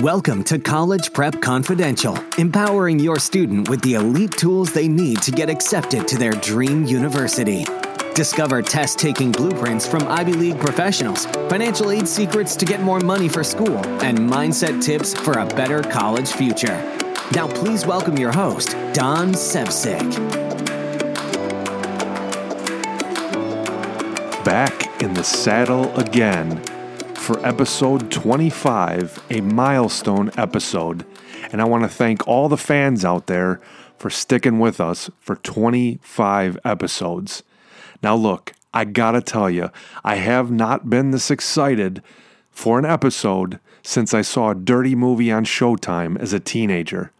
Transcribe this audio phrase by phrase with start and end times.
[0.00, 5.30] Welcome to College Prep Confidential, empowering your student with the elite tools they need to
[5.30, 7.64] get accepted to their dream university.
[8.12, 13.28] Discover test taking blueprints from Ivy League professionals, financial aid secrets to get more money
[13.28, 16.74] for school, and mindset tips for a better college future.
[17.32, 20.02] Now, please welcome your host, Don Sevcik.
[24.44, 26.60] Back in the saddle again
[27.24, 31.06] for episode 25, a milestone episode.
[31.50, 33.62] And I want to thank all the fans out there
[33.96, 37.42] for sticking with us for 25 episodes.
[38.02, 39.70] Now, look, I gotta tell you,
[40.04, 42.02] I have not been this excited
[42.50, 47.10] for an episode since I saw a dirty movie on Showtime as a teenager.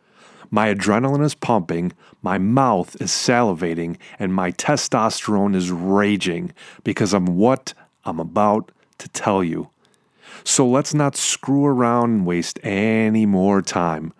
[0.51, 7.27] My adrenaline is pumping, my mouth is salivating, and my testosterone is raging because of
[7.27, 7.73] what
[8.05, 9.71] I'm about to tell you.
[10.43, 14.12] So let's not screw around and waste any more time.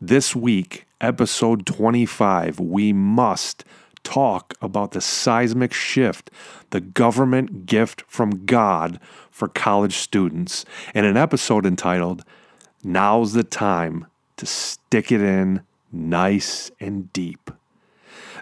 [0.00, 3.64] This week, episode 25, we must
[4.02, 6.30] talk about the seismic shift,
[6.70, 12.24] the government gift from God for college students, in an episode entitled,
[12.82, 17.50] Now's the Time to Stick It In Nice and Deep.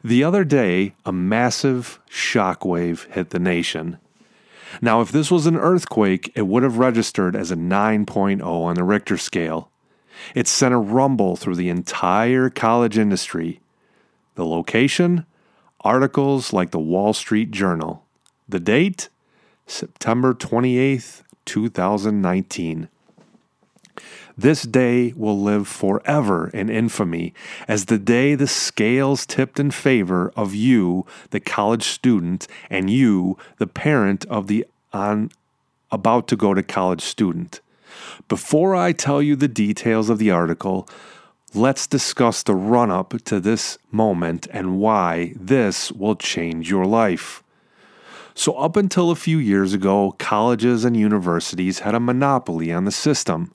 [0.03, 3.99] The other day, a massive shockwave hit the nation.
[4.81, 8.85] Now, if this was an earthquake, it would have registered as a 9.0 on the
[8.85, 9.71] Richter scale.
[10.35, 13.61] It sent a rumble through the entire college industry.
[14.35, 15.27] The location?
[15.81, 18.05] Articles like the Wall Street Journal.
[18.49, 19.09] The date?
[19.67, 22.89] September 28th, 2019.
[24.37, 27.35] This day will live forever in infamy
[27.69, 33.37] as the day the scales tipped in favor of you, the college student, and you,
[33.59, 35.31] the parent of the on
[35.91, 37.61] about to go to college student.
[38.29, 40.89] Before I tell you the details of the article,
[41.55, 47.43] let's discuss the run up to this moment and why this will change your life.
[48.35, 52.91] So, up until a few years ago, colleges and universities had a monopoly on the
[52.91, 53.53] system.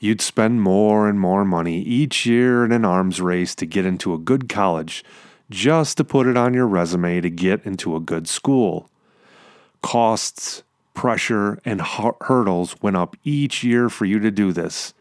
[0.00, 4.14] You'd spend more and more money each year in an arms race to get into
[4.14, 5.04] a good college,
[5.50, 8.88] just to put it on your resume to get into a good school.
[9.82, 10.62] Costs,
[10.94, 14.94] pressure, and hurdles went up each year for you to do this.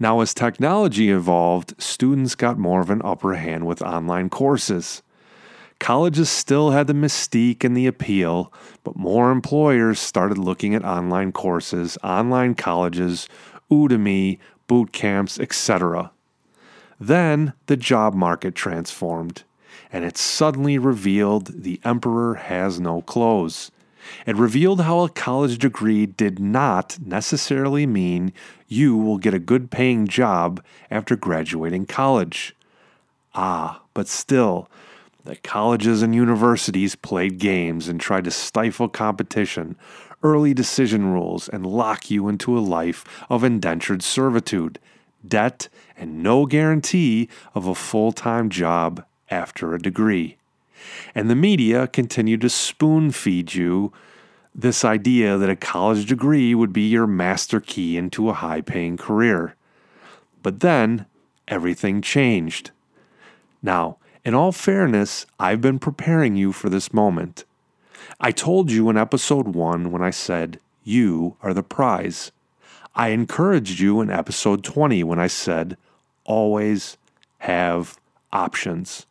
[0.00, 5.02] Now, as technology evolved, students got more of an upper hand with online courses.
[5.78, 8.52] Colleges still had the mystique and the appeal,
[8.82, 13.28] but more employers started looking at online courses, online colleges,
[13.70, 16.10] Udemy, boot camps, etc.
[17.00, 19.44] Then the job market transformed,
[19.92, 23.70] and it suddenly revealed the emperor has no clothes.
[24.26, 28.32] It revealed how a college degree did not necessarily mean
[28.66, 32.54] you will get a good paying job after graduating college.
[33.34, 34.68] Ah, but still,
[35.24, 39.76] the colleges and universities played games and tried to stifle competition,
[40.22, 44.78] early decision rules, and lock you into a life of indentured servitude,
[45.26, 50.36] debt, and no guarantee of a full time job after a degree.
[51.14, 53.92] And the media continued to spoon feed you
[54.54, 58.96] this idea that a college degree would be your master key into a high paying
[58.96, 59.54] career.
[60.42, 61.06] But then
[61.46, 62.70] everything changed.
[63.62, 67.44] Now, in all fairness, I've been preparing you for this moment.
[68.20, 72.32] I told you in episode 1 when I said, You are the prize.
[72.94, 75.76] I encouraged you in episode 20 when I said,
[76.24, 76.96] Always
[77.38, 77.98] have
[78.32, 79.06] options.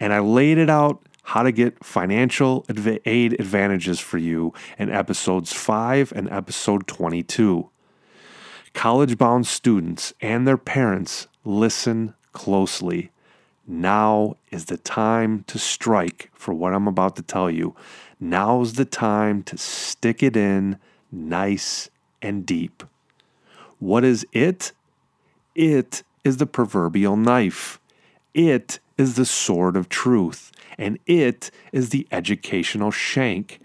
[0.00, 2.66] And I laid it out how to get financial
[3.06, 7.70] aid advantages for you in episodes 5 and episode 22.
[8.74, 13.10] College bound students and their parents, listen closely.
[13.66, 17.76] Now is the time to strike for what I'm about to tell you.
[18.22, 20.78] Now's the time to stick it in
[21.10, 21.90] nice
[22.22, 22.84] and deep.
[23.80, 24.70] What is it?
[25.56, 27.80] It is the proverbial knife.
[28.32, 33.58] It is the sword of truth and it is the educational shank.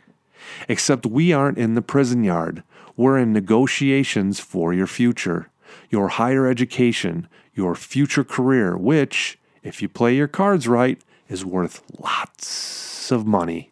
[0.67, 2.63] Except we aren't in the prison yard.
[2.95, 5.51] We're in negotiations for your future,
[5.91, 10.99] your higher education, your future career, which, if you play your cards right,
[11.29, 13.71] is worth lots of money.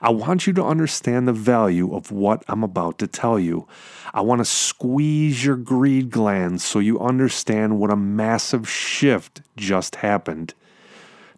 [0.00, 3.68] I want you to understand the value of what I'm about to tell you.
[4.14, 9.96] I want to squeeze your greed glands so you understand what a massive shift just
[9.96, 10.54] happened.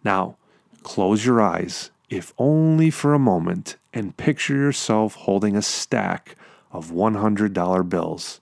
[0.03, 0.37] Now,
[0.85, 6.35] Close your eyes, if only for a moment, and picture yourself holding a stack
[6.71, 8.39] of $100 bills.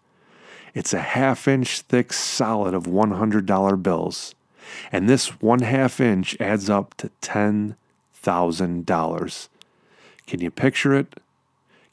[0.74, 4.36] It's a half inch thick solid of $100 bills.
[4.92, 9.48] And this one half inch adds up to $10,000.
[10.28, 11.20] Can you picture it?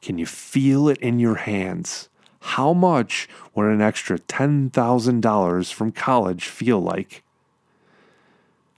[0.01, 2.09] Can you feel it in your hands?
[2.41, 7.23] How much would an extra $10,000 from college feel like?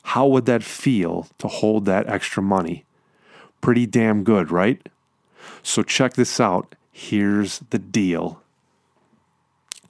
[0.04, 2.84] How would that feel to hold that extra money?
[3.62, 4.90] Pretty damn good, right?
[5.62, 6.76] So check this out.
[6.92, 8.42] Here's the deal.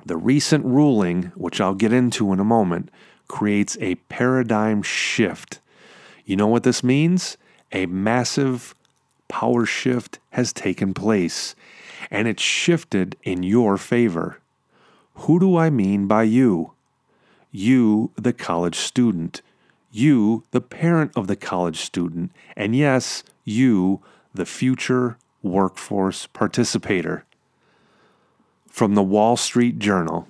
[0.06, 2.90] The recent ruling, which I'll get into in a moment,
[3.28, 5.60] creates a paradigm shift.
[6.26, 7.38] You know what this means?
[7.72, 8.76] A massive
[9.34, 11.56] power shift has taken place,
[12.12, 14.38] and it's shifted in your favor.
[15.26, 16.74] Who do I mean by you?
[17.52, 19.42] You, the college student.
[19.92, 22.32] You, the parent of the college student.
[22.56, 24.02] And yes, you,
[24.36, 27.26] the future workforce participator.
[28.68, 30.28] From the Wall Street Journal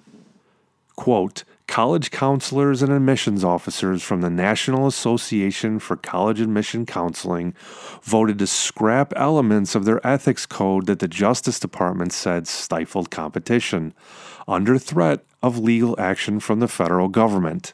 [1.03, 7.53] quote, college counselors and admissions officers from the National Association for College Admission Counseling
[8.01, 13.93] voted to scrap elements of their ethics code that the Justice Department said stifled competition,
[14.47, 17.73] under threat of legal action from the federal government.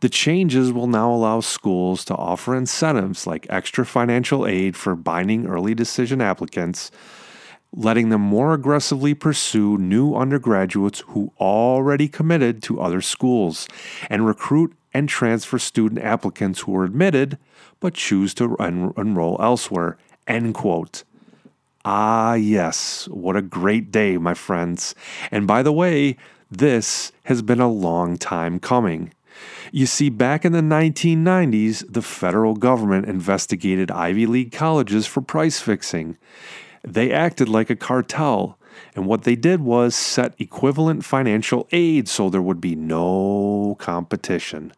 [0.00, 5.46] The changes will now allow schools to offer incentives like extra financial aid for binding
[5.46, 6.90] early decision applicants,
[7.74, 13.68] letting them more aggressively pursue new undergraduates who already committed to other schools,
[14.08, 17.38] and recruit and transfer student applicants who are admitted
[17.78, 19.96] but choose to en- enroll elsewhere.
[20.26, 21.04] End quote.
[21.84, 24.94] Ah, yes, what a great day, my friends.
[25.30, 26.16] And by the way,
[26.50, 29.12] this has been a long time coming.
[29.72, 35.60] You see, back in the 1990s, the federal government investigated Ivy League colleges for price
[35.60, 36.18] fixing.
[36.82, 38.58] They acted like a cartel,
[38.94, 44.72] and what they did was set equivalent financial aid so there would be no competition.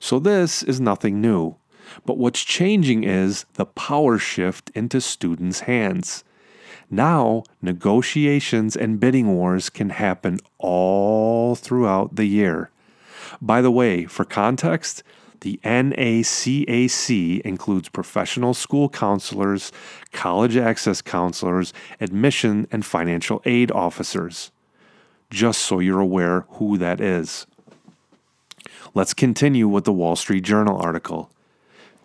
[0.00, 1.56] So, this is nothing new.
[2.04, 6.24] But what's changing is the power shift into students' hands.
[6.90, 12.70] Now, negotiations and bidding wars can happen all throughout the year.
[13.42, 15.02] By the way, for context,
[15.40, 19.72] the NACAC includes professional school counselors,
[20.12, 24.50] college access counselors, admission and financial aid officers.
[25.30, 27.46] Just so you're aware who that is.
[28.94, 31.30] Let's continue with the Wall Street Journal article.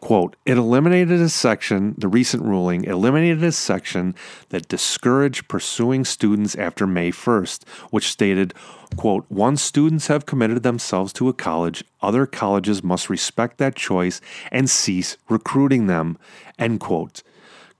[0.03, 4.15] Quote, it eliminated a section, the recent ruling eliminated a section
[4.49, 8.53] that discouraged pursuing students after May 1st, which stated,
[8.97, 14.19] quote, once students have committed themselves to a college, other colleges must respect that choice
[14.51, 16.17] and cease recruiting them,
[16.59, 17.23] end quote.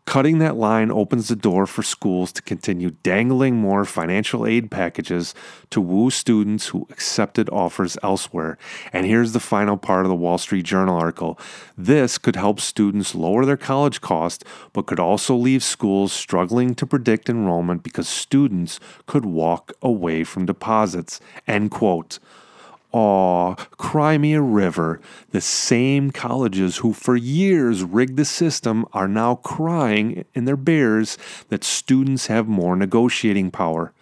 [0.06, 5.34] Cutting that line opens the door for schools to continue dangling more financial aid packages
[5.70, 8.58] to woo students who accepted offers elsewhere.
[8.92, 11.40] And here's the final part of the Wall Street Journal article.
[11.78, 16.86] This could help students lower their college cost, but could also leave schools struggling to
[16.86, 21.22] predict enrollment because students could walk away from deposits.
[21.48, 22.20] End quote.
[22.94, 25.01] Aw, cry me a river.
[25.31, 31.18] The same colleges who for years rigged the system are now crying in their bears
[31.50, 33.94] that students have more negotiating power.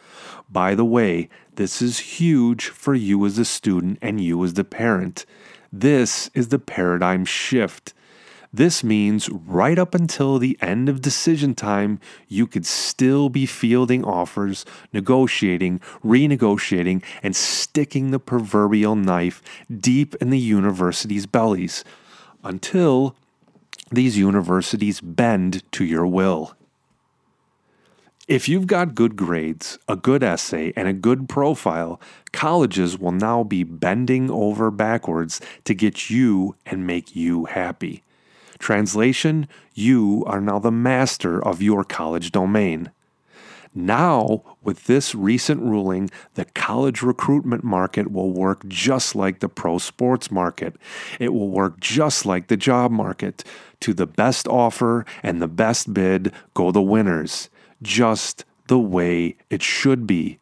[0.52, 4.66] By the way, this is huge for you as a student and you as the
[4.66, 5.26] parent.
[5.72, 7.94] This is the paradigm shift.
[8.54, 14.04] This means right up until the end of decision time, you could still be fielding
[14.04, 19.42] offers, negotiating, renegotiating, and sticking the proverbial knife
[19.74, 21.86] deep in the university's bellies
[22.44, 23.16] until
[23.90, 26.54] these universities bend to your will.
[28.28, 32.02] If you've got good grades, a good essay, and a good profile,
[32.34, 38.04] colleges will now be bending over backwards to get you and make you happy.
[38.62, 42.92] Translation You are now the master of your college domain.
[43.74, 49.80] Now, with this recent ruling, the college recruitment market will work just like the pro
[49.80, 50.76] sports market.
[51.20, 53.44] It will work just like the job market.
[53.80, 57.50] To the best offer and the best bid go the winners,
[57.82, 60.38] just the way it should be.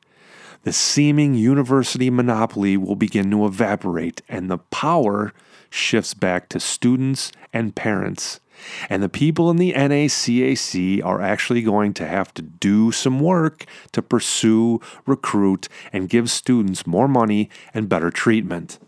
[0.63, 5.33] The seeming university monopoly will begin to evaporate, and the power
[5.69, 8.41] shifts back to students and parents.
[8.89, 13.65] And the people in the NACAC are actually going to have to do some work
[13.93, 18.79] to pursue, recruit, and give students more money and better treatment.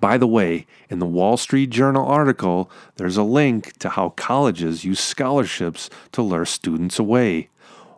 [0.00, 4.84] By the way, in the Wall Street Journal article, there's a link to how colleges
[4.84, 7.48] use scholarships to lure students away.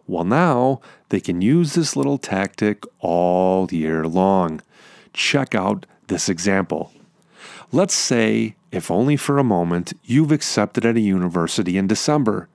[0.07, 4.61] Well, now they can use this little tactic all year long.
[5.13, 6.93] Check out this example.
[7.73, 12.49] Let's say, if only for a moment, you've accepted at a university in December.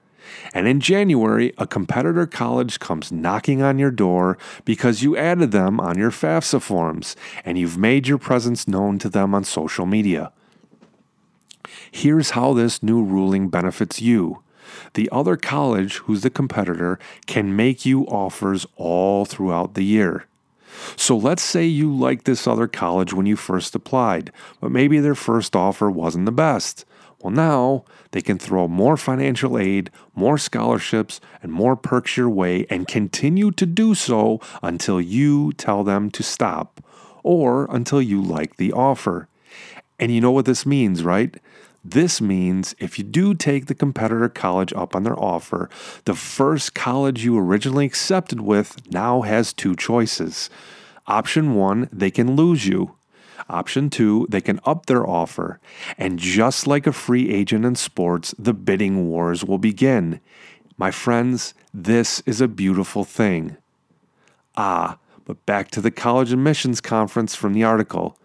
[0.53, 5.79] And in January, a competitor college comes knocking on your door because you added them
[5.79, 10.31] on your FAFSA forms and you've made your presence known to them on social media.
[11.91, 14.43] Here's how this new ruling benefits you.
[14.93, 20.25] The other college, who's the competitor, can make you offers all throughout the year.
[20.95, 25.15] So let's say you liked this other college when you first applied, but maybe their
[25.15, 26.85] first offer wasn't the best.
[27.21, 32.65] Well, now they can throw more financial aid, more scholarships, and more perks your way
[32.69, 36.81] and continue to do so until you tell them to stop
[37.23, 39.27] or until you like the offer.
[39.99, 41.35] And you know what this means, right?
[41.91, 45.71] This means if you do take the competitor college up on their offer,
[46.05, 50.51] the first college you originally accepted with now has two choices.
[51.07, 52.95] Option one, they can lose you.
[53.49, 55.59] Option two, they can up their offer.
[55.97, 60.19] And just like a free agent in sports, the bidding wars will begin.
[60.77, 63.57] My friends, this is a beautiful thing.
[64.55, 68.18] Ah, but back to the college admissions conference from the article.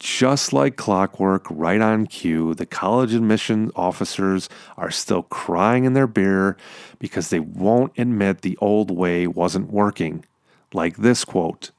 [0.00, 6.06] Just like clockwork, right on cue, the college admission officers are still crying in their
[6.06, 6.56] beer
[6.98, 10.24] because they won't admit the old way wasn't working.
[10.72, 11.70] Like this quote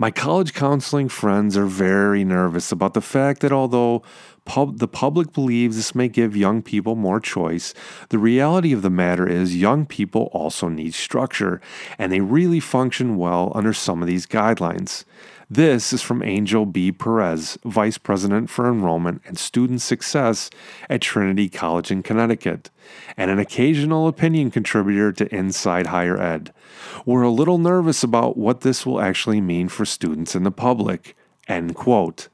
[0.00, 4.02] my college counseling friends are very nervous about the fact that although
[4.46, 7.74] pub- the public believes this may give young people more choice,
[8.08, 11.60] the reality of the matter is young people also need structure,
[11.98, 15.04] and they really function well under some of these guidelines.
[15.52, 16.92] This is from Angel B.
[16.92, 20.48] Perez, Vice President for Enrollment and Student Success
[20.88, 22.70] at Trinity College in Connecticut,
[23.16, 26.52] and an occasional opinion contributor to Inside Higher Ed.
[27.04, 31.16] We're a little nervous about what this will actually mean for students and the public.
[31.48, 32.28] End quote.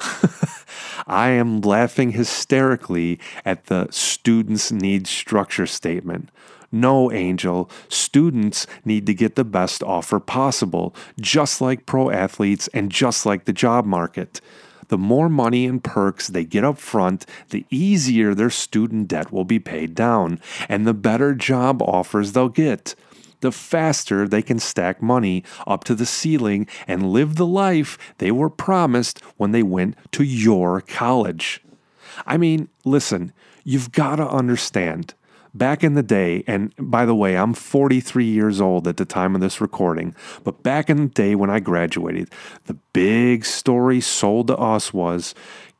[1.06, 6.30] I am laughing hysterically at the students need structure statement.
[6.74, 12.90] No, Angel, students need to get the best offer possible, just like pro athletes and
[12.90, 14.40] just like the job market.
[14.88, 19.44] The more money and perks they get up front, the easier their student debt will
[19.44, 22.96] be paid down, and the better job offers they'll get.
[23.40, 28.32] The faster they can stack money up to the ceiling and live the life they
[28.32, 31.62] were promised when they went to your college.
[32.26, 35.14] I mean, listen, you've got to understand
[35.54, 39.34] back in the day, and by the way, I'm 43 years old at the time
[39.34, 42.30] of this recording, but back in the day when I graduated,
[42.64, 45.34] the big story sold to us was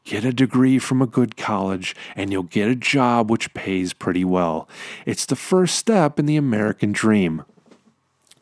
[0.05, 4.25] get a degree from a good college and you'll get a job which pays pretty
[4.25, 4.69] well.
[5.07, 7.45] It's the first step in the American dream.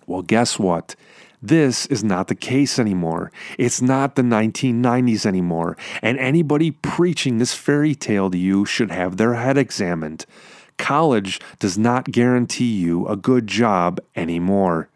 [0.06, 0.96] Well, guess what?
[1.40, 3.32] This is not the case anymore.
[3.58, 9.16] It's not the 1990s anymore, and anybody preaching this fairy tale to you should have
[9.16, 10.24] their head examined.
[10.78, 14.88] College does not guarantee you a good job anymore.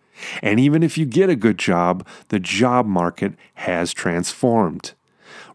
[0.43, 4.93] And even if you get a good job, the job market has transformed.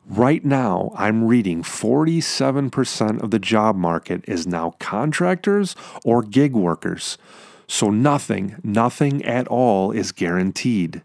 [0.08, 7.18] Right now, I'm reading 47% of the job market is now contractors or gig workers.
[7.68, 11.02] So nothing, nothing at all is guaranteed.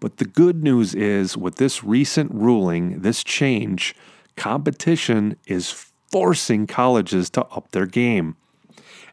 [0.00, 3.96] But the good news is with this recent ruling, this change,
[4.36, 8.36] competition is forcing colleges to up their game.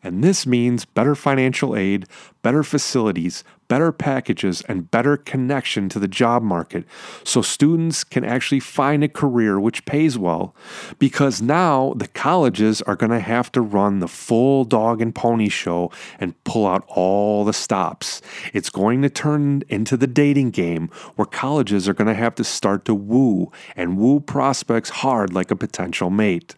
[0.06, 2.06] And this means better financial aid,
[2.44, 6.86] better facilities, better packages, and better connection to the job market
[7.24, 10.54] so students can actually find a career which pays well.
[11.00, 15.50] Because now the colleges are going to have to run the full dog and pony
[15.50, 18.22] show and pull out all the stops.
[18.54, 22.44] It's going to turn into the dating game where colleges are going to have to
[22.44, 26.54] start to woo and woo prospects hard like a potential mate.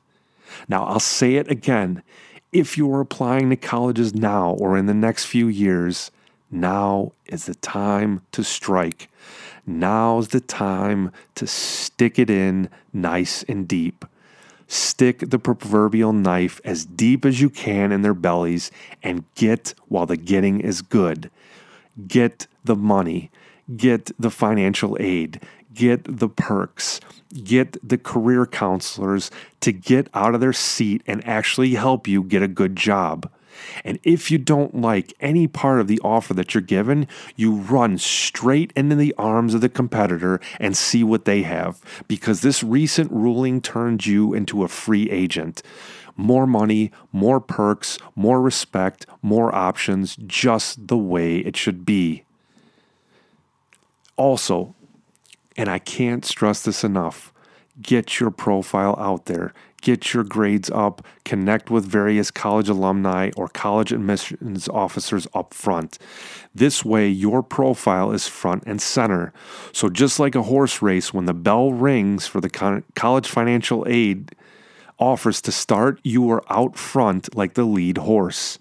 [0.68, 2.04] Now, I'll say it again.
[2.52, 6.12] If you are applying to colleges now or in the next few years,
[6.50, 9.10] now is the time to strike.
[9.66, 14.06] Now's the time to stick it in nice and deep.
[14.68, 18.72] Stick the proverbial knife as deep as you can in their bellies
[19.04, 21.30] and get while the getting is good.
[22.08, 23.30] Get the money,
[23.76, 25.42] get the financial aid,
[25.78, 27.00] get the perks,
[27.44, 29.30] get the career counselors
[29.62, 33.32] to get out of their seat and actually help you get a good job.
[33.84, 37.98] And if you don't like any part of the offer that you're given, you run
[37.98, 43.12] straight into the arms of the competitor and see what they have, because this recent
[43.12, 45.62] ruling turned you into a free agent.
[46.16, 52.24] More money, more perks, more respect, more options, just the way it should be.
[54.18, 54.76] Also,
[55.58, 57.34] and I can't stress this enough,
[57.82, 63.48] get your profile out there get your grades up, connect with various college alumni or
[63.48, 65.98] college admissions officers up front.
[66.54, 69.34] This way, your profile is front and center.
[69.72, 74.36] So, just like a horse race, when the bell rings for the college financial aid
[75.00, 78.58] offers to start, you are out front like the lead horse.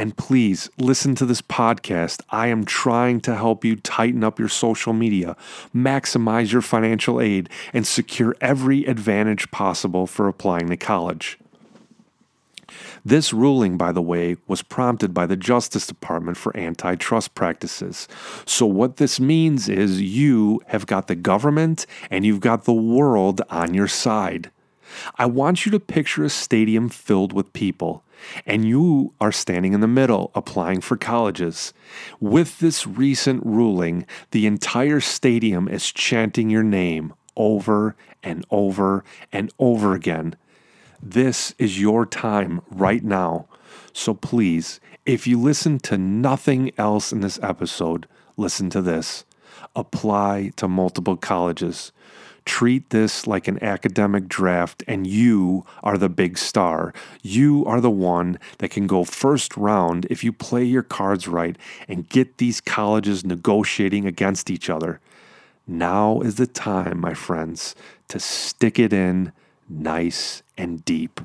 [0.00, 2.22] And please listen to this podcast.
[2.30, 5.36] I am trying to help you tighten up your social media,
[5.74, 11.38] maximize your financial aid, and secure every advantage possible for applying to college.
[13.04, 18.08] This ruling, by the way, was prompted by the Justice Department for antitrust practices.
[18.46, 23.42] So, what this means is you have got the government and you've got the world
[23.50, 24.50] on your side.
[25.16, 28.04] I want you to picture a stadium filled with people
[28.46, 31.72] and you are standing in the middle applying for colleges.
[32.20, 39.52] With this recent ruling, the entire stadium is chanting your name over and over and
[39.58, 40.36] over again.
[41.02, 43.46] This is your time right now.
[43.92, 48.06] So please, if you listen to nothing else in this episode,
[48.36, 49.24] listen to this.
[49.74, 51.92] Apply to multiple colleges.
[52.50, 56.92] Treat this like an academic draft, and you are the big star.
[57.22, 61.56] You are the one that can go first round if you play your cards right
[61.86, 64.98] and get these colleges negotiating against each other.
[65.64, 67.76] Now is the time, my friends,
[68.08, 69.30] to stick it in
[69.68, 71.20] nice and deep.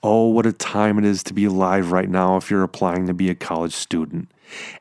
[0.00, 3.14] Oh, what a time it is to be alive right now if you're applying to
[3.14, 4.30] be a college student.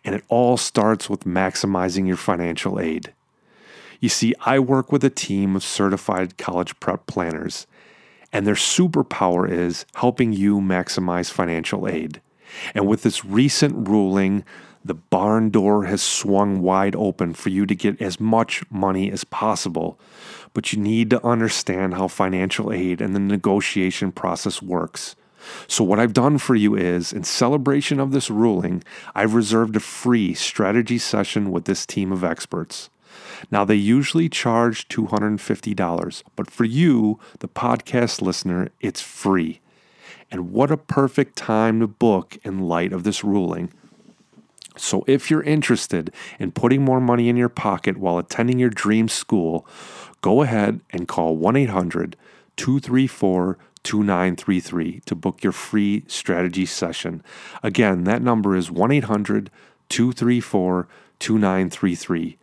[0.06, 3.12] And it all starts with maximizing your financial aid.
[4.00, 7.68] You see, I work with a team of certified college prep planners,
[8.32, 12.22] and their superpower is helping you maximize financial aid.
[12.74, 14.44] And with this recent ruling,
[14.84, 19.24] the barn door has swung wide open for you to get as much money as
[19.24, 20.00] possible.
[20.54, 25.16] But you need to understand how financial aid and the negotiation process works.
[25.68, 29.80] So, what I've done for you is, in celebration of this ruling, I've reserved a
[29.80, 32.90] free strategy session with this team of experts.
[33.52, 39.62] Now, they usually charge $250, but for you, the podcast listener, it's free.
[40.32, 43.72] And what a perfect time to book in light of this ruling.
[44.78, 49.08] So, if you're interested in putting more money in your pocket while attending your dream
[49.08, 49.66] school,
[50.22, 52.18] go ahead and call 1 800
[52.58, 57.24] 234 2933 to book your free strategy session.
[57.62, 59.52] Again, that number is 1 800
[59.90, 60.88] 234
[61.20, 62.38] 2933.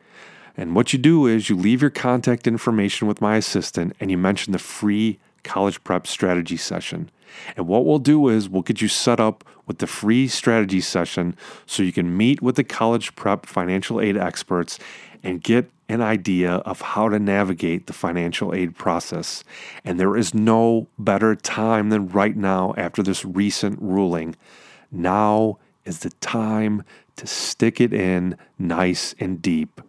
[0.57, 4.19] And what you do is you leave your contact information with my assistant and you
[4.19, 7.11] mention the free college prep strategy session.
[7.57, 11.37] And what we'll do is we'll get you set up with the free strategy session
[11.67, 14.79] so you can meet with the college prep financial aid experts
[15.23, 19.45] and get an idea of how to navigate the financial aid process.
[19.85, 24.37] And there is no better time than right now after this recent ruling.
[24.91, 26.85] Now is the time
[27.17, 29.81] to stick it in nice and deep.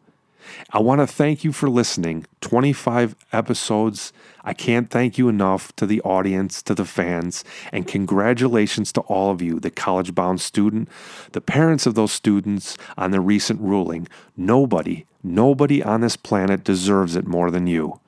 [0.72, 2.26] I want to thank you for listening.
[2.42, 4.14] 25 episodes.
[4.44, 9.32] I can't thank you enough to the audience, to the fans, and congratulations to all
[9.32, 10.90] of you, the college bound student,
[11.32, 14.08] the parents of those students on the recent ruling.
[14.36, 18.00] Nobody, nobody on this planet deserves it more than you.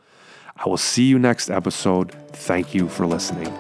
[0.58, 2.12] I will see you next episode.
[2.32, 3.54] Thank you for listening.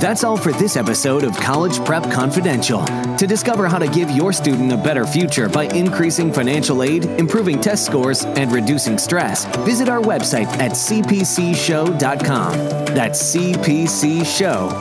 [0.00, 2.82] That's all for this episode of College Prep Confidential.
[2.86, 7.60] To discover how to give your student a better future by increasing financial aid, improving
[7.60, 12.52] test scores, and reducing stress, visit our website at cpcshow.com.
[12.94, 14.80] That's cpcshow.com.